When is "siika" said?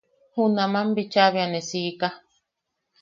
1.69-2.07